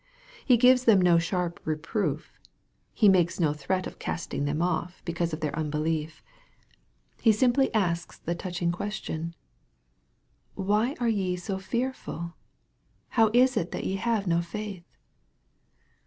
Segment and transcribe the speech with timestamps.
[0.43, 2.33] He gives them no sharp reproof.
[2.91, 6.23] He makes no threat of casting them off, because of their unbelief.
[7.21, 7.39] He 86 EXPOSITORY THOUGHTS.
[7.39, 9.35] simply asks the touching question,"
[10.55, 12.33] Why are ye H> fear ful?
[13.09, 14.87] How is it that ye have no faith